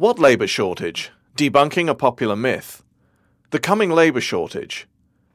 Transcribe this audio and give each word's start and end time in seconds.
What 0.00 0.18
labour 0.18 0.46
shortage? 0.46 1.10
Debunking 1.36 1.90
a 1.90 1.94
popular 1.94 2.34
myth. 2.34 2.82
The 3.50 3.58
coming 3.58 3.90
labour 3.90 4.22
shortage. 4.22 4.88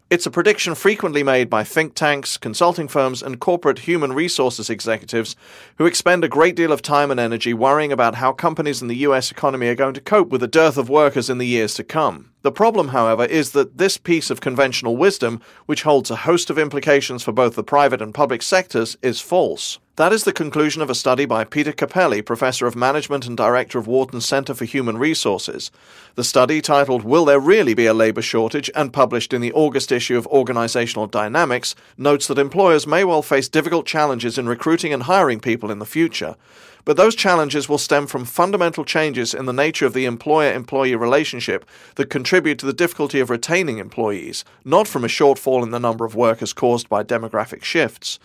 It's 0.10 0.26
a 0.26 0.32
prediction 0.32 0.74
frequently 0.74 1.22
made 1.22 1.52
by 1.52 1.64
think 1.64 1.94
tanks, 1.94 2.36
consulting 2.36 2.88
firms, 2.88 3.22
and 3.22 3.40
corporate 3.40 3.78
human 3.78 4.14
resources 4.14 4.72
executives 4.72 5.36
who 5.78 5.86
expend 5.86 6.24
a 6.24 6.28
great 6.28 6.56
deal 6.56 6.72
of 6.72 6.82
time 6.82 7.12
and 7.12 7.20
energy 7.20 7.54
worrying 7.54 7.92
about 7.92 8.16
how 8.16 8.32
companies 8.32 8.82
in 8.82 8.88
the 8.88 9.06
US 9.08 9.30
economy 9.30 9.68
are 9.68 9.76
going 9.76 9.94
to 9.94 10.02
cope 10.02 10.30
with 10.30 10.42
the 10.42 10.48
dearth 10.48 10.80
of 10.80 10.90
workers 10.90 11.30
in 11.30 11.38
the 11.38 11.46
years 11.46 11.76
to 11.76 11.84
come. 11.84 12.32
The 12.42 12.52
problem, 12.52 12.88
however, 12.88 13.26
is 13.26 13.52
that 13.52 13.78
this 13.78 13.98
piece 13.98 14.32
of 14.32 14.42
conventional 14.42 14.98
wisdom, 14.98 15.42
which 15.68 15.84
holds 15.84 16.10
a 16.10 16.16
host 16.16 16.50
of 16.50 16.58
implications 16.58 17.22
for 17.22 17.32
both 17.32 17.54
the 17.54 17.64
private 17.64 18.02
and 18.02 18.16
public 18.16 18.42
sectors, 18.42 18.98
is 19.04 19.22
false. 19.22 19.78
That 19.98 20.12
is 20.12 20.26
the 20.26 20.34
conclusion 20.34 20.82
of 20.82 20.90
a 20.90 20.96
study 20.96 21.24
by 21.24 21.46
Peter 21.46 21.72
Cappelli, 21.72 22.22
Professor 22.22 22.68
of 22.68 22.76
Management 22.76 23.28
and 23.28 23.38
Director 23.38 23.80
of 23.80 23.88
Wharton 23.88 24.20
Center 24.20 24.54
for 24.54 24.66
Human 24.66 24.98
Resources. 24.98 25.72
The 26.16 26.24
study, 26.26 26.62
titled 26.62 27.06
Will 27.06 27.24
There 27.24 27.40
Really 27.40 27.74
Be 27.74 27.86
a 27.86 27.94
Labor 27.94 28.22
Shortage, 28.22 28.70
and 28.76 28.92
published 28.92 29.32
in 29.32 29.40
the 29.40 29.54
August 29.54 29.94
issue 29.94 30.18
of 30.18 30.28
Organizational 30.28 31.08
Dynamics, 31.08 31.76
notes 31.98 32.28
that 32.28 32.38
employers 32.38 32.86
may 32.86 33.06
well 33.06 33.22
face 33.22 33.48
difficult 33.48 33.86
challenges 33.86 34.38
in 34.38 34.50
recruiting 34.50 34.92
and 34.92 35.04
hiring 35.04 35.40
people 35.40 35.72
in 35.72 35.80
the 35.80 35.86
future. 35.86 36.36
But 36.84 36.98
those 36.98 37.16
challenges 37.16 37.70
will 37.70 37.78
stem 37.78 38.06
from 38.06 38.26
fundamental 38.26 38.84
changes 38.84 39.34
in 39.34 39.46
the 39.46 39.54
nature 39.54 39.86
of 39.86 39.94
the 39.94 40.04
employer 40.04 40.52
employee 40.52 40.98
relationship 40.98 41.64
that 41.96 42.10
contribute 42.10 42.60
to 42.60 42.66
the 42.66 42.74
difficulty 42.74 43.22
of 43.22 43.30
retaining 43.30 43.78
employees, 43.78 44.44
not 44.66 44.90
from 44.90 45.06
a 45.06 45.08
shortfall 45.08 45.64
in 45.64 45.72
the 45.72 45.80
number 45.80 46.04
of 46.04 46.16
workers 46.16 46.52
caused 46.52 46.90
by 46.90 47.02
demographic 47.02 47.64
shifts. 47.64 48.20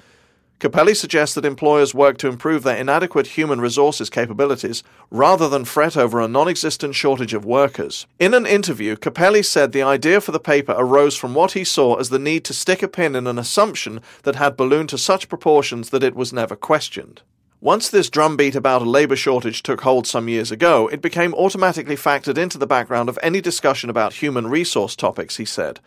Cappelli 0.60 0.94
suggests 0.94 1.34
that 1.34 1.46
employers 1.46 1.94
work 1.94 2.18
to 2.18 2.28
improve 2.28 2.64
their 2.64 2.76
inadequate 2.76 3.28
human 3.28 3.62
resources 3.62 4.10
capabilities 4.10 4.82
rather 5.10 5.48
than 5.48 5.64
fret 5.64 5.96
over 5.96 6.20
a 6.20 6.28
non 6.28 6.48
existent 6.48 6.94
shortage 6.94 7.32
of 7.32 7.46
workers. 7.46 8.06
In 8.18 8.34
an 8.34 8.44
interview, 8.44 8.94
Cappelli 8.96 9.42
said 9.42 9.72
the 9.72 9.82
idea 9.82 10.20
for 10.20 10.32
the 10.32 10.38
paper 10.38 10.74
arose 10.76 11.16
from 11.16 11.34
what 11.34 11.52
he 11.52 11.64
saw 11.64 11.94
as 11.94 12.10
the 12.10 12.18
need 12.18 12.44
to 12.44 12.52
stick 12.52 12.82
a 12.82 12.88
pin 12.88 13.16
in 13.16 13.26
an 13.26 13.38
assumption 13.38 14.02
that 14.24 14.36
had 14.36 14.58
ballooned 14.58 14.90
to 14.90 14.98
such 14.98 15.30
proportions 15.30 15.88
that 15.90 16.04
it 16.04 16.14
was 16.14 16.30
never 16.30 16.54
questioned. 16.54 17.22
Once 17.62 17.88
this 17.88 18.10
drumbeat 18.10 18.54
about 18.54 18.82
a 18.82 18.88
labour 18.88 19.16
shortage 19.16 19.62
took 19.62 19.80
hold 19.80 20.06
some 20.06 20.28
years 20.28 20.50
ago, 20.50 20.88
it 20.88 21.00
became 21.00 21.32
automatically 21.34 21.96
factored 21.96 22.36
into 22.36 22.58
the 22.58 22.66
background 22.66 23.08
of 23.08 23.18
any 23.22 23.40
discussion 23.40 23.88
about 23.88 24.14
human 24.14 24.46
resource 24.46 24.94
topics, 24.94 25.36
he 25.36 25.44
said. 25.46 25.80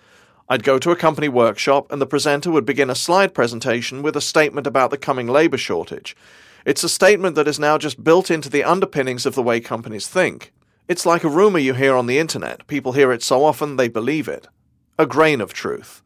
I'd 0.49 0.63
go 0.63 0.77
to 0.77 0.91
a 0.91 0.95
company 0.95 1.29
workshop 1.29 1.89
and 1.91 2.01
the 2.01 2.05
presenter 2.05 2.51
would 2.51 2.65
begin 2.65 2.89
a 2.89 2.95
slide 2.95 3.33
presentation 3.33 4.01
with 4.01 4.17
a 4.17 4.21
statement 4.21 4.67
about 4.67 4.91
the 4.91 4.97
coming 4.97 5.27
labour 5.27 5.57
shortage. 5.57 6.17
It's 6.65 6.83
a 6.83 6.89
statement 6.89 7.35
that 7.35 7.47
is 7.47 7.59
now 7.59 7.77
just 7.77 8.03
built 8.03 8.29
into 8.29 8.49
the 8.49 8.63
underpinnings 8.63 9.25
of 9.25 9.35
the 9.35 9.43
way 9.43 9.61
companies 9.61 10.07
think. 10.07 10.51
It's 10.87 11.05
like 11.05 11.23
a 11.23 11.29
rumour 11.29 11.59
you 11.59 11.73
hear 11.73 11.95
on 11.95 12.07
the 12.07 12.19
internet. 12.19 12.67
People 12.67 12.91
hear 12.91 13.13
it 13.13 13.23
so 13.23 13.45
often 13.45 13.77
they 13.77 13.87
believe 13.87 14.27
it. 14.27 14.49
A 14.99 15.05
grain 15.05 15.39
of 15.39 15.53
truth. 15.53 16.01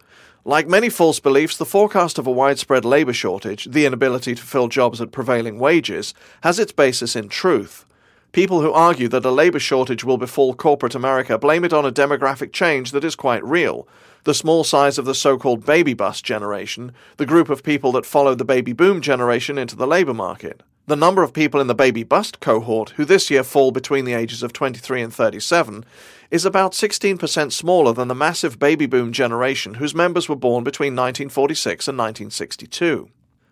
Like 0.46 0.68
many 0.68 0.90
false 0.90 1.20
beliefs, 1.20 1.58
the 1.58 1.66
forecast 1.66 2.18
of 2.18 2.28
a 2.28 2.32
widespread 2.32 2.86
labour 2.86 3.14
shortage, 3.14 3.66
the 3.66 3.86
inability 3.86 4.34
to 4.36 4.42
fill 4.42 4.68
jobs 4.68 5.02
at 5.02 5.12
prevailing 5.12 5.60
wages, 5.60 6.14
has 6.42 6.58
its 6.58 6.72
basis 6.72 7.16
in 7.16 7.28
truth. 7.28 7.86
People 8.32 8.62
who 8.62 8.72
argue 8.72 9.08
that 9.10 9.26
a 9.26 9.32
labour 9.32 9.60
shortage 9.60 10.04
will 10.04 10.18
befall 10.18 10.54
corporate 10.54 10.96
America 10.96 11.38
blame 11.38 11.66
it 11.66 11.74
on 11.74 11.86
a 11.86 11.92
demographic 11.92 12.54
change 12.54 12.92
that 12.92 13.04
is 13.04 13.16
quite 13.16 13.44
real. 13.44 13.88
The 14.28 14.34
small 14.34 14.66
size 14.66 14.98
of 14.98 15.06
the 15.06 15.16
so 15.16 15.38
called 15.38 15.66
baby 15.66 15.94
bust 15.94 16.26
generation, 16.26 16.92
the 17.16 17.26
group 17.26 17.50
of 17.50 17.64
people 17.64 17.94
that 17.94 18.06
followed 18.06 18.40
the 18.40 18.44
baby 18.44 18.74
boom 18.74 19.00
generation 19.00 19.58
into 19.58 19.78
the 19.78 19.88
labour 19.88 20.14
market. 20.14 20.64
The 20.86 20.98
number 20.98 21.24
of 21.24 21.32
people 21.32 21.62
in 21.62 21.68
the 21.68 21.74
baby 21.74 22.04
bust 22.04 22.42
cohort, 22.42 22.90
who 22.98 23.06
this 23.06 23.32
year 23.32 23.42
fall 23.42 23.72
between 23.72 24.04
the 24.04 24.12
ages 24.12 24.44
of 24.44 24.52
23 24.52 25.02
and 25.02 25.14
37, 25.14 25.86
is 26.30 26.44
about 26.44 26.74
16% 26.74 27.54
smaller 27.54 27.94
than 27.94 28.10
the 28.10 28.14
massive 28.14 28.60
baby 28.60 28.86
boom 28.86 29.14
generation 29.14 29.76
whose 29.76 29.96
members 29.96 30.28
were 30.28 30.36
born 30.36 30.66
between 30.66 30.92
1946 30.92 31.88
and 31.88 31.98
1962. 31.98 33.10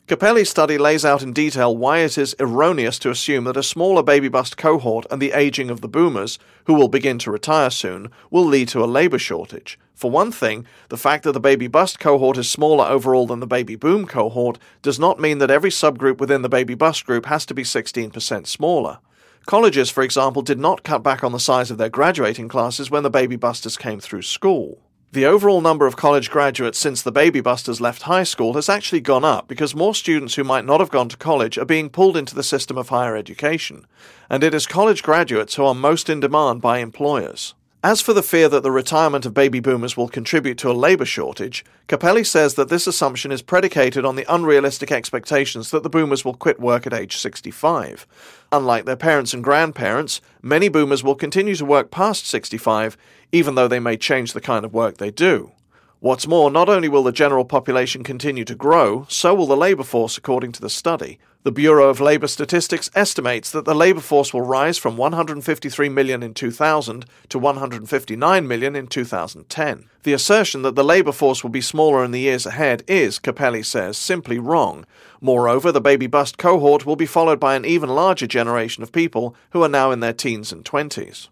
Cappelli's 0.08 0.52
study 0.52 0.78
lays 0.78 1.04
out 1.04 1.24
in 1.24 1.34
detail 1.34 1.76
why 1.76 1.98
it 1.98 2.16
is 2.16 2.36
erroneous 2.40 3.00
to 3.00 3.10
assume 3.10 3.46
that 3.46 3.58
a 3.58 3.64
smaller 3.64 4.04
baby 4.04 4.28
bust 4.28 4.56
cohort 4.56 5.08
and 5.10 5.20
the 5.20 5.32
aging 5.32 5.72
of 5.72 5.82
the 5.82 5.88
boomers, 5.88 6.38
who 6.66 6.76
will 6.76 6.90
begin 6.90 7.18
to 7.18 7.32
retire 7.32 7.72
soon, 7.72 8.12
will 8.30 8.46
lead 8.46 8.68
to 8.68 8.84
a 8.84 8.86
labour 8.86 9.18
shortage. 9.18 9.80
For 9.96 10.12
one 10.12 10.32
thing, 10.32 10.68
the 10.90 10.98
fact 10.98 11.24
that 11.24 11.32
the 11.32 11.40
baby 11.40 11.66
bust 11.66 12.00
cohort 12.00 12.38
is 12.38 12.48
smaller 12.48 12.86
overall 12.86 13.26
than 13.26 13.40
the 13.40 13.48
baby 13.48 13.76
boom 13.76 14.06
cohort 14.06 14.60
does 14.84 15.00
not 15.00 15.20
mean 15.20 15.40
that 15.40 15.50
every 15.50 15.72
subgroup 15.72 16.20
within 16.20 16.44
the 16.44 16.50
baby 16.50 16.76
bust 16.76 17.04
group 17.08 17.26
has 17.26 17.44
to 17.48 17.56
be 17.56 17.64
16% 17.64 18.46
smaller. 18.46 19.00
Colleges, 19.48 19.90
for 19.90 20.04
example, 20.04 20.44
did 20.44 20.60
not 20.60 20.84
cut 20.84 21.02
back 21.02 21.24
on 21.24 21.32
the 21.32 21.40
size 21.40 21.72
of 21.72 21.80
their 21.80 21.90
graduating 21.90 22.48
classes 22.48 22.92
when 22.92 23.02
the 23.02 23.10
baby 23.10 23.38
busters 23.38 23.76
came 23.76 24.00
through 24.00 24.22
school. 24.22 24.85
The 25.16 25.26
overall 25.26 25.62
number 25.62 25.88
of 25.88 25.96
college 25.96 26.30
graduates 26.30 26.78
since 26.78 27.02
the 27.02 27.10
baby 27.10 27.40
busters 27.40 27.80
left 27.80 28.02
high 28.02 28.24
school 28.24 28.56
has 28.56 28.68
actually 28.68 29.00
gone 29.00 29.24
up 29.24 29.48
because 29.48 29.74
more 29.74 29.96
students 29.96 30.36
who 30.36 30.44
might 30.44 30.66
not 30.66 30.82
have 30.82 30.92
gone 30.92 31.08
to 31.08 31.16
college 31.16 31.58
are 31.58 31.64
being 31.64 31.90
pulled 31.90 32.18
into 32.18 32.36
the 32.36 32.44
system 32.44 32.78
of 32.78 32.90
higher 32.90 33.16
education, 33.16 33.88
and 34.30 34.44
it 34.44 34.54
is 34.54 34.68
college 34.68 35.04
graduates 35.04 35.56
who 35.56 35.64
are 35.64 35.74
most 35.74 36.10
in 36.10 36.20
demand 36.20 36.62
by 36.62 36.80
employers. 36.80 37.54
As 37.86 38.02
for 38.02 38.14
the 38.14 38.24
fear 38.24 38.50
that 38.50 38.64
the 38.64 38.72
retirement 38.72 39.28
of 39.28 39.36
baby 39.36 39.60
boomers 39.60 39.96
will 39.96 40.08
contribute 40.08 40.58
to 40.58 40.72
a 40.72 40.74
labour 40.74 41.06
shortage, 41.06 41.64
Cappelli 41.88 42.26
says 42.26 42.56
that 42.56 42.68
this 42.68 42.88
assumption 42.88 43.32
is 43.32 43.44
predicated 43.44 44.04
on 44.04 44.16
the 44.16 44.26
unrealistic 44.28 44.92
expectations 44.92 45.70
that 45.70 45.84
the 45.84 45.90
boomers 45.90 46.26
will 46.26 46.34
quit 46.34 46.60
work 46.60 46.88
at 46.88 46.96
age 46.96 47.16
65. 47.16 48.08
Unlike 48.52 48.86
their 48.86 48.96
parents 48.96 49.36
and 49.36 49.44
grandparents, 49.44 50.20
many 50.42 50.68
boomers 50.68 51.04
will 51.04 51.14
continue 51.14 51.54
to 51.54 51.64
work 51.64 51.92
past 51.92 52.26
65 52.26 52.98
even 53.32 53.54
though 53.54 53.68
they 53.68 53.80
may 53.80 53.98
change 53.98 54.34
the 54.34 54.42
kind 54.42 54.66
of 54.66 54.74
work 54.74 54.98
they 54.98 55.12
do. 55.12 55.52
What's 56.00 56.28
more, 56.28 56.52
not 56.52 56.70
only 56.70 56.90
will 56.90 57.04
the 57.04 57.12
general 57.12 57.46
population 57.46 58.04
continue 58.04 58.46
to 58.46 58.56
grow, 58.56 59.06
so 59.10 59.34
will 59.34 59.48
the 59.48 59.58
labour 59.58 59.84
force, 59.84 60.18
according 60.18 60.52
to 60.54 60.62
the 60.62 60.70
study. 60.70 61.20
The 61.44 61.52
Bureau 61.52 61.90
of 61.90 62.02
Labour 62.02 62.28
Statistics 62.28 62.90
estimates 62.96 63.52
that 63.52 63.66
the 63.66 63.76
labour 63.76 64.02
force 64.02 64.34
will 64.34 64.42
rise 64.42 64.80
from 64.80 64.98
153 64.98 65.90
million 65.90 66.24
in 66.24 66.34
2000 66.34 67.06
to 67.30 67.40
159 67.40 68.48
million 68.48 68.76
in 68.76 68.88
2010. 68.88 69.90
The 70.04 70.14
assertion 70.14 70.64
that 70.64 70.76
the 70.76 70.84
labour 70.84 71.12
force 71.12 71.44
will 71.44 71.52
be 71.52 71.62
smaller 71.62 72.04
in 72.04 72.10
the 72.10 72.20
years 72.20 72.48
ahead 72.48 72.84
is, 72.88 73.20
Cappelli 73.20 73.64
says, 73.64 73.96
simply 73.96 74.40
wrong. 74.40 74.86
Moreover, 75.22 75.72
the 75.72 75.80
baby 75.80 76.08
bust 76.08 76.40
cohort 76.40 76.86
will 76.86 76.96
be 76.96 77.06
followed 77.06 77.40
by 77.40 77.56
an 77.56 77.64
even 77.64 77.90
larger 77.90 78.28
generation 78.28 78.82
of 78.82 78.92
people 78.92 79.36
who 79.52 79.62
are 79.64 79.70
now 79.70 79.92
in 79.92 80.00
their 80.00 80.14
teens 80.14 80.52
and 80.52 80.66
20s. 80.66 81.30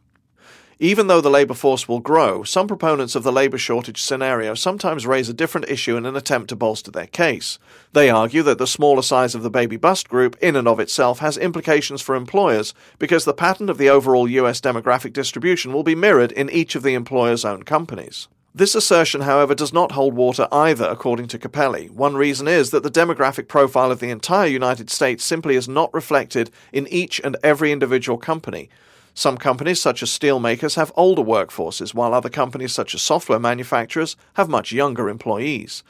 Even 0.84 1.08
though 1.08 1.22
the 1.22 1.30
labour 1.30 1.54
force 1.54 1.88
will 1.88 2.02
grow, 2.02 2.44
some 2.44 2.68
proponents 2.68 3.16
of 3.16 3.24
the 3.24 3.32
labour 3.32 3.58
shortage 3.58 4.02
scenario 4.02 4.54
sometimes 4.54 5.08
raise 5.08 5.30
a 5.30 5.34
different 5.34 5.70
issue 5.70 5.96
in 5.96 6.06
an 6.06 6.18
attempt 6.18 6.50
to 6.50 6.58
bolster 6.58 6.92
their 6.92 7.08
case. 7.08 7.58
They 7.94 8.10
argue 8.10 8.44
that 8.44 8.58
the 8.58 8.68
smaller 8.68 9.02
size 9.02 9.34
of 9.34 9.44
the 9.44 9.50
baby 9.50 9.78
bust 9.78 10.10
group, 10.10 10.36
in 10.42 10.58
and 10.58 10.68
of 10.68 10.82
itself, 10.82 11.20
has 11.20 11.38
implications 11.38 12.02
for 12.02 12.16
employers 12.16 12.74
because 13.00 13.24
the 13.24 13.34
pattern 13.34 13.70
of 13.70 13.78
the 13.78 13.88
overall 13.88 14.28
US 14.28 14.60
demographic 14.60 15.14
distribution 15.14 15.72
will 15.72 15.84
be 15.84 15.96
mirrored 15.96 16.34
in 16.34 16.50
each 16.50 16.76
of 16.76 16.84
the 16.84 16.96
employer's 16.96 17.46
own 17.46 17.64
companies. 17.64 18.28
This 18.54 18.76
assertion, 18.76 19.22
however, 19.22 19.56
does 19.56 19.72
not 19.72 19.94
hold 19.94 20.16
water 20.16 20.50
either, 20.52 20.84
according 20.84 21.28
to 21.28 21.40
Cappelli. 21.40 21.92
One 21.92 22.18
reason 22.18 22.50
is 22.50 22.72
that 22.72 22.84
the 22.84 22.92
demographic 22.92 23.48
profile 23.48 23.90
of 23.90 24.02
the 24.02 24.10
entire 24.10 24.48
United 24.48 24.90
States 24.90 25.24
simply 25.24 25.56
is 25.56 25.70
not 25.70 25.94
reflected 25.94 26.52
in 26.74 26.90
each 26.90 27.22
and 27.24 27.38
every 27.42 27.72
individual 27.72 28.18
company. 28.18 28.70
Some 29.16 29.38
companies, 29.38 29.79
such 29.79 30.01
as 30.01 30.09
steelmakers, 30.09 30.75
have 30.75 30.91
older 30.96 31.22
workforces, 31.22 31.94
while 31.94 32.13
other 32.13 32.29
companies, 32.29 32.74
such 32.74 32.96
as 32.96 33.01
software 33.03 33.40
manufacturers, 33.40 34.16
have 34.34 34.50
much 34.50 34.72
younger 34.72 35.07
employees. 35.07 35.84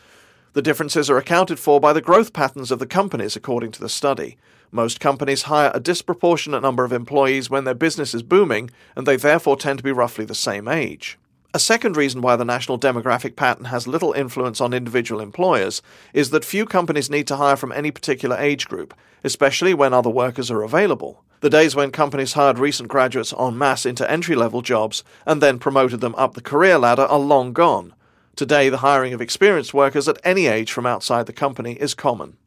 The 0.51 0.61
differences 0.61 1.09
are 1.09 1.17
accounted 1.17 1.57
for 1.57 1.79
by 1.79 1.94
the 1.94 2.01
growth 2.01 2.34
patterns 2.34 2.69
of 2.69 2.79
the 2.79 2.85
companies, 2.85 3.35
according 3.35 3.72
to 3.72 3.79
the 3.79 3.89
study. 3.89 4.38
Most 4.72 5.00
companies 5.00 5.44
hire 5.44 5.72
a 5.73 5.79
disproportionate 5.79 6.61
number 6.61 6.84
of 6.84 6.91
employees 6.91 7.50
when 7.50 7.63
their 7.63 7.73
business 7.73 8.13
is 8.13 8.23
booming, 8.23 8.69
and 8.95 9.07
they 9.07 9.16
therefore 9.16 9.55
tend 9.55 9.79
to 9.79 9.84
be 9.84 9.91
roughly 9.91 10.26
the 10.26 10.35
same 10.35 10.67
age. 10.67 11.17
A 11.53 11.59
second 11.59 11.96
reason 11.96 12.22
why 12.22 12.35
the 12.35 12.43
national 12.43 12.79
demographic 12.79 13.35
pattern 13.35 13.66
has 13.66 13.87
little 13.87 14.11
influence 14.14 14.59
on 14.59 14.73
individual 14.73 15.22
employers 15.22 15.81
is 16.11 16.31
that 16.31 16.43
few 16.43 16.66
companies 16.66 17.09
need 17.11 17.28
to 17.28 17.37
hire 17.37 17.55
from 17.55 17.72
any 17.72 17.91
particular 17.91 18.35
age 18.37 18.67
group, 18.67 18.93
especially 19.23 19.73
when 19.73 19.93
other 19.93 20.09
workers 20.09 20.49
are 20.52 20.64
available. 20.64 21.23
The 21.43 21.49
days 21.49 21.75
when 21.75 21.91
companies 21.91 22.34
hired 22.34 22.57
recent 22.57 22.87
graduates 22.87 23.34
en 23.37 23.57
masse 23.57 23.85
into 23.85 24.09
entry 24.09 24.34
level 24.34 24.61
jobs 24.61 25.03
and 25.25 25.41
then 25.41 25.59
promoted 25.59 25.99
them 25.99 26.16
up 26.16 26.35
the 26.35 26.41
career 26.41 26.78
ladder 26.78 27.01
are 27.01 27.19
long 27.19 27.51
gone. 27.51 27.93
Today, 28.37 28.69
the 28.69 28.78
hiring 28.78 29.11
of 29.11 29.19
experienced 29.19 29.73
workers 29.73 30.07
at 30.07 30.22
any 30.23 30.47
age 30.47 30.72
from 30.72 30.85
outside 30.85 31.25
the 31.25 31.34
company 31.34 31.73
is 31.73 31.95
common. 31.95 32.37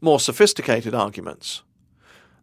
More 0.00 0.18
sophisticated 0.18 0.96
arguments. 0.96 1.62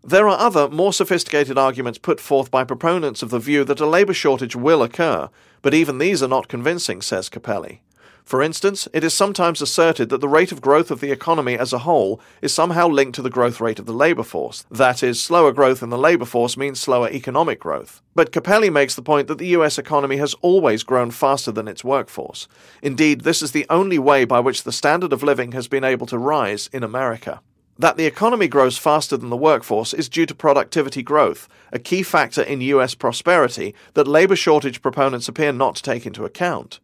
There 0.01 0.29
are 0.29 0.39
other, 0.39 0.69
more 0.69 0.93
sophisticated 0.93 1.57
arguments 1.57 1.99
put 1.99 2.21
forth 2.21 2.49
by 2.49 2.63
proponents 2.63 3.21
of 3.21 3.29
the 3.29 3.37
view 3.37 3.65
that 3.65 3.81
a 3.81 3.85
labour 3.85 4.13
shortage 4.13 4.55
will 4.55 4.83
occur, 4.83 5.29
but 5.61 5.73
even 5.73 5.97
these 5.97 6.23
are 6.23 6.29
not 6.29 6.47
convincing, 6.47 7.01
says 7.01 7.27
Cappelli. 7.27 7.81
For 8.27 8.41
instance, 8.41 8.89
it 8.91 9.05
is 9.05 9.13
sometimes 9.13 9.61
asserted 9.61 10.09
that 10.09 10.19
the 10.19 10.27
rate 10.27 10.51
of 10.51 10.59
growth 10.59 10.91
of 10.91 10.99
the 10.99 11.13
economy 11.13 11.57
as 11.57 11.71
a 11.71 11.77
whole 11.77 12.19
is 12.41 12.53
somehow 12.53 12.89
linked 12.89 13.15
to 13.15 13.21
the 13.21 13.29
growth 13.29 13.61
rate 13.61 13.79
of 13.79 13.85
the 13.85 13.93
labour 13.93 14.23
force. 14.23 14.65
That 14.69 15.01
is, 15.01 15.23
slower 15.23 15.53
growth 15.53 15.81
in 15.81 15.91
the 15.91 15.97
labour 15.97 16.25
force 16.25 16.57
means 16.57 16.77
slower 16.77 17.09
economic 17.09 17.57
growth. 17.57 18.01
But 18.15 18.33
Cappelli 18.33 18.69
makes 18.69 18.95
the 18.95 19.01
point 19.01 19.29
that 19.29 19.37
the 19.37 19.55
US 19.55 19.77
economy 19.77 20.17
has 20.17 20.33
always 20.41 20.83
grown 20.83 21.09
faster 21.09 21.53
than 21.53 21.69
its 21.69 21.85
workforce. 21.85 22.49
Indeed, 22.81 23.21
this 23.21 23.41
is 23.41 23.53
the 23.53 23.65
only 23.69 23.97
way 23.97 24.25
by 24.25 24.41
which 24.41 24.63
the 24.63 24.73
standard 24.73 25.13
of 25.13 25.23
living 25.23 25.53
has 25.53 25.69
been 25.69 25.85
able 25.85 26.07
to 26.07 26.17
rise 26.17 26.69
in 26.73 26.83
America. 26.83 27.39
That 27.79 27.95
the 27.95 28.07
economy 28.07 28.49
grows 28.49 28.77
faster 28.77 29.15
than 29.15 29.29
the 29.29 29.37
workforce 29.37 29.93
is 29.93 30.09
due 30.09 30.25
to 30.25 30.35
productivity 30.35 31.01
growth, 31.01 31.47
a 31.71 31.79
key 31.79 32.03
factor 32.03 32.41
in 32.41 32.59
US 32.59 32.93
prosperity 32.93 33.73
that 33.93 34.05
labour 34.05 34.35
shortage 34.35 34.81
proponents 34.81 35.29
appear 35.29 35.53
not 35.53 35.77
to 35.77 35.81
take 35.81 36.05
into 36.05 36.25
account. 36.25 36.81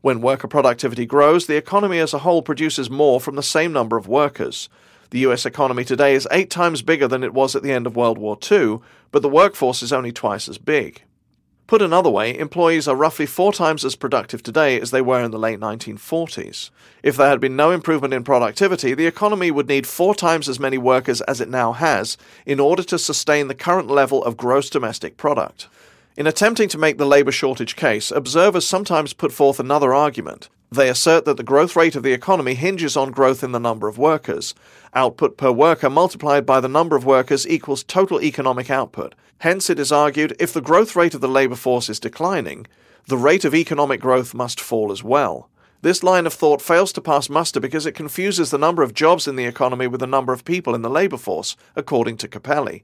When 0.00 0.20
worker 0.20 0.48
productivity 0.48 1.06
grows, 1.06 1.46
the 1.46 1.56
economy 1.56 1.98
as 1.98 2.14
a 2.14 2.18
whole 2.18 2.42
produces 2.42 2.88
more 2.88 3.20
from 3.20 3.36
the 3.36 3.42
same 3.42 3.72
number 3.72 3.96
of 3.96 4.08
workers. 4.08 4.68
The 5.10 5.20
US 5.20 5.46
economy 5.46 5.84
today 5.84 6.14
is 6.14 6.28
eight 6.30 6.50
times 6.50 6.82
bigger 6.82 7.08
than 7.08 7.24
it 7.24 7.34
was 7.34 7.56
at 7.56 7.62
the 7.62 7.72
end 7.72 7.86
of 7.86 7.96
World 7.96 8.18
War 8.18 8.38
II, 8.50 8.78
but 9.10 9.22
the 9.22 9.28
workforce 9.28 9.82
is 9.82 9.92
only 9.92 10.12
twice 10.12 10.48
as 10.48 10.58
big. 10.58 11.02
Put 11.66 11.82
another 11.82 12.08
way, 12.08 12.36
employees 12.38 12.88
are 12.88 12.96
roughly 12.96 13.26
four 13.26 13.52
times 13.52 13.84
as 13.84 13.94
productive 13.94 14.42
today 14.42 14.80
as 14.80 14.90
they 14.90 15.02
were 15.02 15.22
in 15.22 15.32
the 15.32 15.38
late 15.38 15.60
1940s. 15.60 16.70
If 17.02 17.16
there 17.16 17.28
had 17.28 17.40
been 17.40 17.56
no 17.56 17.72
improvement 17.72 18.14
in 18.14 18.24
productivity, 18.24 18.94
the 18.94 19.06
economy 19.06 19.50
would 19.50 19.68
need 19.68 19.86
four 19.86 20.14
times 20.14 20.48
as 20.48 20.58
many 20.58 20.78
workers 20.78 21.20
as 21.22 21.42
it 21.42 21.50
now 21.50 21.72
has 21.72 22.16
in 22.46 22.58
order 22.58 22.82
to 22.84 22.98
sustain 22.98 23.48
the 23.48 23.54
current 23.54 23.88
level 23.88 24.24
of 24.24 24.38
gross 24.38 24.70
domestic 24.70 25.18
product. 25.18 25.68
In 26.18 26.26
attempting 26.26 26.68
to 26.70 26.78
make 26.78 26.98
the 26.98 27.06
labour 27.06 27.30
shortage 27.30 27.76
case, 27.76 28.10
observers 28.10 28.66
sometimes 28.66 29.12
put 29.12 29.30
forth 29.30 29.60
another 29.60 29.94
argument. 29.94 30.48
They 30.68 30.88
assert 30.88 31.24
that 31.26 31.36
the 31.36 31.44
growth 31.44 31.76
rate 31.76 31.94
of 31.94 32.02
the 32.02 32.12
economy 32.12 32.54
hinges 32.54 32.96
on 32.96 33.12
growth 33.12 33.44
in 33.44 33.52
the 33.52 33.60
number 33.60 33.86
of 33.86 33.98
workers. 33.98 34.52
Output 34.94 35.36
per 35.36 35.52
worker 35.52 35.88
multiplied 35.88 36.44
by 36.44 36.58
the 36.58 36.66
number 36.66 36.96
of 36.96 37.04
workers 37.04 37.46
equals 37.46 37.84
total 37.84 38.20
economic 38.20 38.68
output. 38.68 39.14
Hence, 39.38 39.70
it 39.70 39.78
is 39.78 39.92
argued 39.92 40.34
if 40.40 40.52
the 40.52 40.60
growth 40.60 40.96
rate 40.96 41.14
of 41.14 41.20
the 41.20 41.28
labour 41.28 41.54
force 41.54 41.88
is 41.88 42.00
declining, 42.00 42.66
the 43.06 43.16
rate 43.16 43.44
of 43.44 43.54
economic 43.54 44.00
growth 44.00 44.34
must 44.34 44.60
fall 44.60 44.90
as 44.90 45.04
well. 45.04 45.48
This 45.82 46.02
line 46.02 46.26
of 46.26 46.32
thought 46.32 46.60
fails 46.60 46.92
to 46.94 47.00
pass 47.00 47.30
muster 47.30 47.60
because 47.60 47.86
it 47.86 47.92
confuses 47.92 48.50
the 48.50 48.58
number 48.58 48.82
of 48.82 48.92
jobs 48.92 49.28
in 49.28 49.36
the 49.36 49.44
economy 49.44 49.86
with 49.86 50.00
the 50.00 50.06
number 50.08 50.32
of 50.32 50.44
people 50.44 50.74
in 50.74 50.82
the 50.82 50.90
labour 50.90 51.16
force, 51.16 51.56
according 51.76 52.16
to 52.16 52.26
Cappelli. 52.26 52.82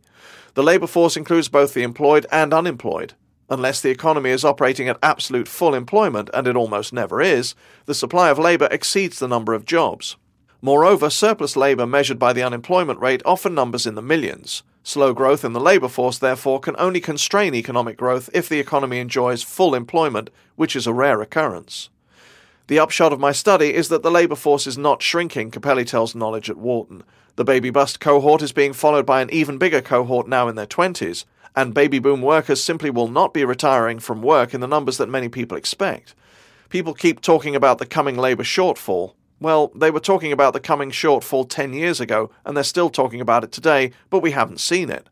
The 0.54 0.62
labour 0.62 0.86
force 0.86 1.16
includes 1.16 1.48
both 1.48 1.74
the 1.74 1.82
employed 1.82 2.26
and 2.30 2.54
unemployed. 2.54 3.14
Unless 3.54 3.82
the 3.82 3.90
economy 3.90 4.30
is 4.30 4.44
operating 4.44 4.88
at 4.88 4.98
absolute 5.00 5.46
full 5.46 5.76
employment, 5.76 6.28
and 6.34 6.48
it 6.48 6.56
almost 6.56 6.92
never 6.92 7.22
is, 7.22 7.54
the 7.86 7.94
supply 7.94 8.28
of 8.28 8.36
labour 8.36 8.66
exceeds 8.72 9.20
the 9.20 9.28
number 9.28 9.54
of 9.54 9.64
jobs. 9.64 10.16
Moreover, 10.60 11.08
surplus 11.08 11.54
labour 11.56 11.86
measured 11.86 12.18
by 12.18 12.32
the 12.32 12.42
unemployment 12.42 12.98
rate 12.98 13.22
often 13.24 13.54
numbers 13.54 13.86
in 13.86 13.94
the 13.94 14.02
millions. 14.02 14.64
Slow 14.82 15.12
growth 15.12 15.44
in 15.44 15.52
the 15.52 15.60
labour 15.60 15.86
force, 15.86 16.18
therefore, 16.18 16.58
can 16.58 16.74
only 16.80 17.00
constrain 17.00 17.54
economic 17.54 17.96
growth 17.96 18.28
if 18.34 18.48
the 18.48 18.58
economy 18.58 18.98
enjoys 18.98 19.44
full 19.44 19.76
employment, 19.76 20.30
which 20.56 20.74
is 20.74 20.88
a 20.88 20.92
rare 20.92 21.22
occurrence. 21.22 21.90
The 22.66 22.80
upshot 22.80 23.12
of 23.12 23.20
my 23.20 23.30
study 23.30 23.72
is 23.72 23.88
that 23.88 24.02
the 24.02 24.10
labour 24.10 24.34
force 24.34 24.66
is 24.66 24.76
not 24.76 25.00
shrinking, 25.00 25.52
Cappelli 25.52 25.86
tells 25.86 26.16
Knowledge 26.16 26.50
at 26.50 26.56
Wharton. 26.56 27.04
The 27.36 27.44
baby 27.44 27.70
bust 27.70 28.00
cohort 28.00 28.42
is 28.42 28.50
being 28.50 28.72
followed 28.72 29.06
by 29.06 29.22
an 29.22 29.30
even 29.30 29.58
bigger 29.58 29.80
cohort 29.80 30.26
now 30.26 30.48
in 30.48 30.56
their 30.56 30.66
20s, 30.66 31.24
and 31.56 31.74
baby 31.74 31.98
boom 31.98 32.22
workers 32.22 32.62
simply 32.62 32.90
will 32.90 33.08
not 33.08 33.32
be 33.32 33.44
retiring 33.44 33.98
from 33.98 34.22
work 34.22 34.54
in 34.54 34.60
the 34.60 34.66
numbers 34.66 34.98
that 34.98 35.08
many 35.08 35.28
people 35.28 35.56
expect. 35.56 36.14
People 36.68 36.94
keep 36.94 37.20
talking 37.20 37.54
about 37.54 37.78
the 37.78 37.86
coming 37.86 38.16
labour 38.16 38.42
shortfall. 38.42 39.14
Well, 39.40 39.70
they 39.74 39.90
were 39.90 40.00
talking 40.00 40.32
about 40.32 40.52
the 40.52 40.60
coming 40.60 40.90
shortfall 40.90 41.48
10 41.48 41.72
years 41.72 42.00
ago, 42.00 42.30
and 42.44 42.56
they're 42.56 42.64
still 42.64 42.90
talking 42.90 43.20
about 43.20 43.44
it 43.44 43.52
today, 43.52 43.92
but 44.10 44.20
we 44.20 44.32
haven't 44.32 44.60
seen 44.60 44.90
it. 44.90 45.08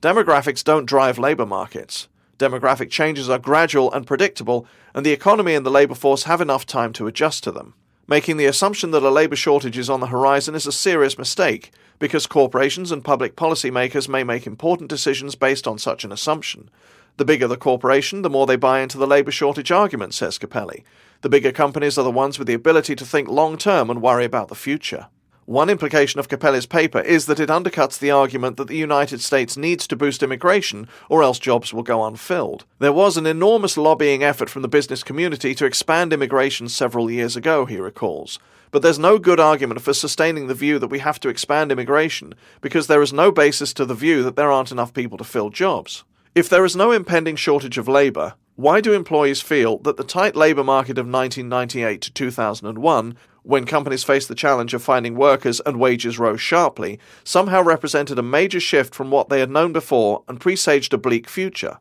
Demographics 0.00 0.64
don't 0.64 0.86
drive 0.86 1.18
labour 1.18 1.46
markets. 1.46 2.08
Demographic 2.38 2.90
changes 2.90 3.30
are 3.30 3.38
gradual 3.38 3.92
and 3.92 4.06
predictable, 4.06 4.66
and 4.94 5.06
the 5.06 5.12
economy 5.12 5.54
and 5.54 5.64
the 5.64 5.70
labour 5.70 5.94
force 5.94 6.24
have 6.24 6.40
enough 6.40 6.66
time 6.66 6.92
to 6.92 7.06
adjust 7.06 7.44
to 7.44 7.52
them. 7.52 7.74
Making 8.12 8.36
the 8.36 8.44
assumption 8.44 8.90
that 8.90 9.02
a 9.02 9.08
labour 9.08 9.36
shortage 9.36 9.78
is 9.78 9.88
on 9.88 10.00
the 10.00 10.08
horizon 10.08 10.54
is 10.54 10.66
a 10.66 10.70
serious 10.70 11.16
mistake, 11.16 11.70
because 11.98 12.26
corporations 12.26 12.92
and 12.92 13.02
public 13.02 13.36
policymakers 13.36 14.06
may 14.06 14.22
make 14.22 14.46
important 14.46 14.90
decisions 14.90 15.34
based 15.34 15.66
on 15.66 15.78
such 15.78 16.04
an 16.04 16.12
assumption. 16.12 16.68
The 17.16 17.24
bigger 17.24 17.48
the 17.48 17.56
corporation, 17.56 18.20
the 18.20 18.28
more 18.28 18.44
they 18.44 18.56
buy 18.56 18.80
into 18.80 18.98
the 18.98 19.06
labour 19.06 19.30
shortage 19.30 19.72
argument, 19.72 20.12
says 20.12 20.36
Cappelli. 20.36 20.84
The 21.22 21.30
bigger 21.30 21.52
companies 21.52 21.96
are 21.96 22.04
the 22.04 22.10
ones 22.10 22.38
with 22.38 22.48
the 22.48 22.52
ability 22.52 22.96
to 22.96 23.06
think 23.06 23.28
long 23.28 23.56
term 23.56 23.88
and 23.88 24.02
worry 24.02 24.26
about 24.26 24.48
the 24.48 24.54
future. 24.54 25.06
One 25.46 25.68
implication 25.68 26.20
of 26.20 26.28
Cappelli's 26.28 26.66
paper 26.66 27.00
is 27.00 27.26
that 27.26 27.40
it 27.40 27.48
undercuts 27.48 27.98
the 27.98 28.12
argument 28.12 28.56
that 28.58 28.68
the 28.68 28.76
United 28.76 29.20
States 29.20 29.56
needs 29.56 29.88
to 29.88 29.96
boost 29.96 30.22
immigration 30.22 30.86
or 31.08 31.24
else 31.24 31.40
jobs 31.40 31.74
will 31.74 31.82
go 31.82 32.04
unfilled. 32.04 32.64
There 32.78 32.92
was 32.92 33.16
an 33.16 33.26
enormous 33.26 33.76
lobbying 33.76 34.22
effort 34.22 34.48
from 34.48 34.62
the 34.62 34.68
business 34.68 35.02
community 35.02 35.52
to 35.56 35.66
expand 35.66 36.12
immigration 36.12 36.68
several 36.68 37.10
years 37.10 37.36
ago, 37.36 37.66
he 37.66 37.78
recalls. 37.78 38.38
But 38.70 38.82
there's 38.82 39.00
no 39.00 39.18
good 39.18 39.40
argument 39.40 39.80
for 39.80 39.92
sustaining 39.92 40.46
the 40.46 40.54
view 40.54 40.78
that 40.78 40.90
we 40.90 41.00
have 41.00 41.18
to 41.20 41.28
expand 41.28 41.72
immigration 41.72 42.34
because 42.60 42.86
there 42.86 43.02
is 43.02 43.12
no 43.12 43.32
basis 43.32 43.74
to 43.74 43.84
the 43.84 43.94
view 43.94 44.22
that 44.22 44.36
there 44.36 44.52
aren't 44.52 44.70
enough 44.70 44.94
people 44.94 45.18
to 45.18 45.24
fill 45.24 45.50
jobs. 45.50 46.04
If 46.36 46.48
there 46.48 46.64
is 46.64 46.76
no 46.76 46.92
impending 46.92 47.34
shortage 47.34 47.78
of 47.78 47.88
labour, 47.88 48.34
why 48.56 48.80
do 48.80 48.92
employees 48.92 49.40
feel 49.40 49.78
that 49.78 49.96
the 49.96 50.04
tight 50.04 50.36
labour 50.36 50.64
market 50.64 50.98
of 50.98 51.06
1998 51.06 52.00
to 52.02 52.12
2001 52.12 53.16
when 53.42 53.64
companies 53.64 54.04
faced 54.04 54.28
the 54.28 54.34
challenge 54.34 54.72
of 54.72 54.82
finding 54.82 55.16
workers 55.16 55.60
and 55.66 55.80
wages 55.80 56.18
rose 56.18 56.40
sharply, 56.40 56.98
somehow 57.24 57.62
represented 57.62 58.18
a 58.18 58.22
major 58.22 58.60
shift 58.60 58.94
from 58.94 59.10
what 59.10 59.28
they 59.28 59.40
had 59.40 59.50
known 59.50 59.72
before 59.72 60.22
and 60.28 60.40
presaged 60.40 60.94
a 60.94 60.98
bleak 60.98 61.28
future. 61.28 61.78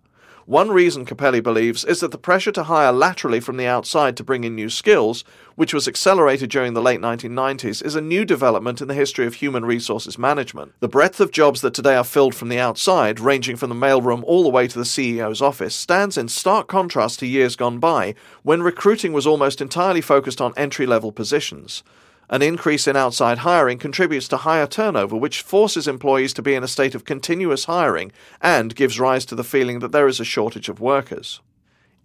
One 0.48 0.72
reason 0.72 1.06
Cappelli 1.06 1.40
believes 1.40 1.86
is 1.86 2.00
that 2.00 2.10
the 2.10 2.18
pressure 2.18 2.52
to 2.54 2.64
hire 2.64 2.92
laterally 2.92 3.40
from 3.40 3.58
the 3.58 3.68
outside 3.68 4.18
to 4.18 4.24
bring 4.24 4.44
in 4.44 4.56
new 4.56 4.70
skills, 4.72 5.24
which 5.56 5.72
was 5.72 5.88
accelerated 5.88 6.50
during 6.50 6.74
the 6.74 6.82
late 6.82 7.00
1990s, 7.00 7.86
is 7.86 7.96
a 7.96 8.02
new 8.02 8.26
development 8.26 8.82
in 8.82 8.88
the 8.88 8.96
history 8.96 9.28
of 9.28 9.36
human 9.36 9.66
resources 9.66 10.18
management. 10.18 10.74
The 10.80 10.88
breadth 10.88 11.20
of 11.20 11.32
jobs 11.32 11.62
that 11.62 11.76
today 11.76 11.96
are 11.96 12.04
filled 12.04 12.34
from 12.34 12.50
the 12.50 12.58
outside, 12.58 13.20
ranging 13.20 13.56
from 13.56 13.70
the 13.70 13.76
mailroom 13.76 14.24
all 14.24 14.42
the 14.42 14.50
way 14.50 14.68
to 14.68 14.80
the 14.80 14.84
CEO's 14.84 15.44
office, 15.44 15.76
stands 15.76 16.18
in 16.18 16.28
stark 16.28 16.68
contrast 16.68 17.20
to 17.20 17.28
years 17.28 17.56
gone 17.56 17.78
by, 17.78 18.16
when 18.42 18.64
recruiting 18.64 19.14
was 19.14 19.28
almost 19.28 19.62
entirely 19.62 20.02
focused 20.02 20.42
on 20.42 20.54
entry 20.58 20.88
level 20.88 21.12
positions. 21.12 21.84
An 22.32 22.42
increase 22.42 22.88
in 22.88 22.96
outside 22.96 23.40
hiring 23.40 23.78
contributes 23.78 24.30
to 24.30 24.38
higher 24.38 24.66
turnover, 24.66 25.18
which 25.18 25.42
forces 25.42 25.86
employees 25.86 26.34
to 26.34 26.42
be 26.42 26.56
in 26.56 26.64
a 26.64 26.68
state 26.68 26.96
of 26.96 27.04
continuous 27.04 27.66
hiring 27.66 28.14
and 28.42 28.74
gives 28.74 29.02
rise 29.02 29.26
to 29.26 29.36
the 29.36 29.44
feeling 29.44 29.80
that 29.80 29.92
there 29.92 30.08
is 30.08 30.22
a 30.22 30.24
shortage 30.24 30.70
of 30.70 30.80
workers. 30.80 31.42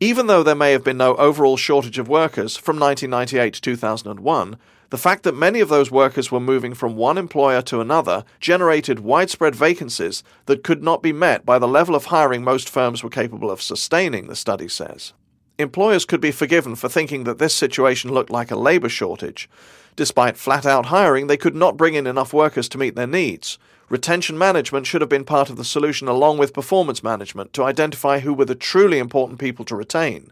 Even 0.00 0.26
though 0.26 0.42
there 0.42 0.56
may 0.56 0.72
have 0.72 0.82
been 0.82 0.96
no 0.96 1.14
overall 1.14 1.56
shortage 1.56 1.96
of 1.96 2.08
workers 2.08 2.56
from 2.56 2.76
1998 2.78 3.54
to 3.54 3.60
2001, 3.60 4.56
the 4.90 4.98
fact 4.98 5.22
that 5.22 5.36
many 5.36 5.60
of 5.60 5.68
those 5.68 5.92
workers 5.92 6.32
were 6.32 6.40
moving 6.40 6.74
from 6.74 6.96
one 6.96 7.18
employer 7.18 7.62
to 7.62 7.80
another 7.80 8.24
generated 8.40 9.00
widespread 9.00 9.54
vacancies 9.54 10.24
that 10.46 10.64
could 10.64 10.82
not 10.82 11.02
be 11.02 11.12
met 11.12 11.46
by 11.46 11.58
the 11.58 11.68
level 11.68 11.94
of 11.94 12.06
hiring 12.06 12.42
most 12.42 12.68
firms 12.68 13.04
were 13.04 13.10
capable 13.10 13.50
of 13.50 13.62
sustaining, 13.62 14.26
the 14.26 14.36
study 14.36 14.68
says. 14.68 15.12
Employers 15.58 16.04
could 16.04 16.20
be 16.20 16.32
forgiven 16.32 16.76
for 16.76 16.88
thinking 16.88 17.24
that 17.24 17.38
this 17.38 17.54
situation 17.54 18.12
looked 18.12 18.30
like 18.30 18.50
a 18.50 18.56
labour 18.56 18.90
shortage. 18.90 19.48
Despite 19.96 20.36
flat 20.36 20.66
out 20.66 20.86
hiring, 20.86 21.28
they 21.28 21.38
could 21.38 21.56
not 21.56 21.78
bring 21.78 21.94
in 21.94 22.06
enough 22.06 22.34
workers 22.34 22.68
to 22.70 22.78
meet 22.78 22.94
their 22.94 23.06
needs. 23.06 23.58
Retention 23.88 24.36
management 24.36 24.86
should 24.86 25.00
have 25.00 25.08
been 25.08 25.24
part 25.24 25.48
of 25.48 25.56
the 25.56 25.64
solution 25.64 26.08
along 26.08 26.36
with 26.36 26.52
performance 26.52 27.02
management 27.02 27.54
to 27.54 27.62
identify 27.62 28.18
who 28.18 28.34
were 28.34 28.44
the 28.44 28.54
truly 28.54 28.98
important 28.98 29.38
people 29.38 29.64
to 29.64 29.76
retain. 29.76 30.30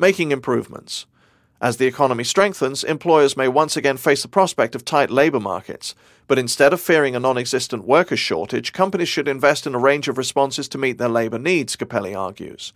Making 0.00 0.32
improvements. 0.32 1.06
As 1.60 1.76
the 1.76 1.86
economy 1.86 2.24
strengthens, 2.24 2.82
employers 2.82 3.36
may 3.36 3.46
once 3.46 3.76
again 3.76 3.96
face 3.96 4.22
the 4.22 4.28
prospect 4.28 4.74
of 4.74 4.84
tight 4.84 5.10
labour 5.10 5.40
markets. 5.40 5.94
But 6.26 6.38
instead 6.38 6.72
of 6.72 6.80
fearing 6.80 7.14
a 7.14 7.20
non 7.20 7.38
existent 7.38 7.84
workers' 7.84 8.18
shortage, 8.18 8.72
companies 8.72 9.08
should 9.08 9.28
invest 9.28 9.66
in 9.66 9.74
a 9.74 9.78
range 9.78 10.08
of 10.08 10.18
responses 10.18 10.68
to 10.70 10.78
meet 10.78 10.98
their 10.98 11.08
labour 11.08 11.38
needs, 11.38 11.76
Cappelli 11.76 12.14
argues. 12.14 12.72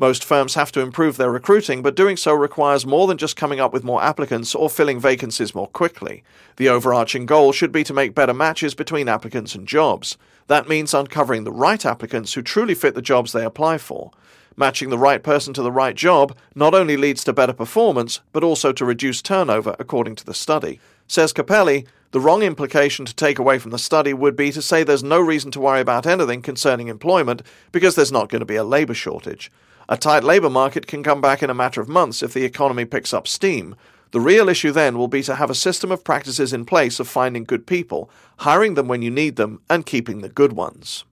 Most 0.00 0.24
firms 0.24 0.54
have 0.54 0.70
to 0.72 0.80
improve 0.80 1.16
their 1.16 1.32
recruiting, 1.32 1.82
but 1.82 1.96
doing 1.96 2.16
so 2.16 2.32
requires 2.32 2.86
more 2.86 3.08
than 3.08 3.18
just 3.18 3.34
coming 3.34 3.58
up 3.58 3.72
with 3.72 3.82
more 3.82 4.00
applicants 4.00 4.54
or 4.54 4.70
filling 4.70 5.00
vacancies 5.00 5.56
more 5.56 5.66
quickly. 5.66 6.22
The 6.56 6.68
overarching 6.68 7.26
goal 7.26 7.50
should 7.50 7.72
be 7.72 7.82
to 7.82 7.92
make 7.92 8.14
better 8.14 8.32
matches 8.32 8.76
between 8.76 9.08
applicants 9.08 9.56
and 9.56 9.66
jobs. 9.66 10.16
That 10.46 10.68
means 10.68 10.94
uncovering 10.94 11.42
the 11.42 11.50
right 11.50 11.84
applicants 11.84 12.34
who 12.34 12.42
truly 12.42 12.76
fit 12.76 12.94
the 12.94 13.02
jobs 13.02 13.32
they 13.32 13.44
apply 13.44 13.78
for. 13.78 14.12
Matching 14.56 14.90
the 14.90 14.98
right 14.98 15.22
person 15.22 15.52
to 15.54 15.62
the 15.62 15.72
right 15.72 15.96
job 15.96 16.36
not 16.54 16.74
only 16.74 16.96
leads 16.96 17.24
to 17.24 17.32
better 17.32 17.52
performance, 17.52 18.20
but 18.32 18.44
also 18.44 18.72
to 18.72 18.84
reduced 18.84 19.24
turnover, 19.24 19.74
according 19.80 20.14
to 20.16 20.24
the 20.24 20.34
study. 20.34 20.78
Says 21.08 21.32
Cappelli, 21.32 21.86
the 22.10 22.20
wrong 22.20 22.42
implication 22.42 23.06
to 23.06 23.14
take 23.14 23.38
away 23.38 23.58
from 23.58 23.70
the 23.70 23.78
study 23.78 24.12
would 24.12 24.36
be 24.36 24.52
to 24.52 24.60
say 24.60 24.82
there's 24.84 25.02
no 25.02 25.18
reason 25.18 25.50
to 25.52 25.60
worry 25.60 25.80
about 25.80 26.06
anything 26.06 26.42
concerning 26.42 26.88
employment 26.88 27.42
because 27.72 27.94
there's 27.94 28.12
not 28.12 28.28
going 28.28 28.40
to 28.40 28.46
be 28.46 28.56
a 28.56 28.64
labour 28.64 28.92
shortage. 28.92 29.50
A 29.88 29.96
tight 29.96 30.22
labour 30.22 30.50
market 30.50 30.86
can 30.86 31.02
come 31.02 31.22
back 31.22 31.42
in 31.42 31.48
a 31.48 31.54
matter 31.54 31.80
of 31.80 31.88
months 31.88 32.22
if 32.22 32.34
the 32.34 32.44
economy 32.44 32.84
picks 32.84 33.14
up 33.14 33.26
steam. 33.26 33.74
The 34.10 34.20
real 34.20 34.50
issue 34.50 34.70
then 34.70 34.98
will 34.98 35.08
be 35.08 35.22
to 35.22 35.36
have 35.36 35.48
a 35.48 35.54
system 35.54 35.90
of 35.90 36.04
practices 36.04 36.52
in 36.52 36.66
place 36.66 37.00
of 37.00 37.08
finding 37.08 37.44
good 37.44 37.66
people, 37.66 38.10
hiring 38.38 38.74
them 38.74 38.86
when 38.86 39.00
you 39.00 39.10
need 39.10 39.36
them, 39.36 39.60
and 39.70 39.86
keeping 39.86 40.20
the 40.20 40.28
good 40.28 40.52
ones. 40.52 41.04